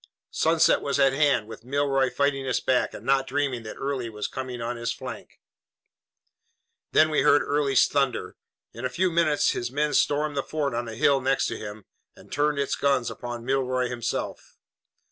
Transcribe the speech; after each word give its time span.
Sunset 0.31 0.81
was 0.81 0.99
at 0.99 1.13
hand, 1.13 1.47
with 1.47 1.63
Milroy 1.63 2.09
fighting 2.09 2.47
us 2.47 2.59
back 2.59 2.95
and 2.95 3.05
not 3.05 3.27
dreaming 3.27 3.61
that 3.61 3.75
Early 3.77 4.09
was 4.09 4.25
coming 4.25 4.59
on 4.59 4.75
his 4.75 4.91
flank. 4.91 5.39
Then 6.91 7.11
we 7.11 7.21
heard 7.21 7.43
Early's 7.43 7.85
thunder. 7.87 8.35
In 8.73 8.83
a 8.83 8.89
few 8.89 9.11
minutes 9.11 9.51
his 9.51 9.69
men 9.69 9.93
stormed 9.93 10.35
the 10.35 10.41
fort 10.41 10.73
on 10.73 10.85
the 10.85 10.95
hill 10.95 11.21
next 11.21 11.45
to 11.49 11.55
him 11.57 11.85
and 12.15 12.31
turned 12.31 12.57
its 12.57 12.73
guns 12.73 13.11
upon 13.11 13.45
Milroy 13.45 13.89
himself. 13.89 14.57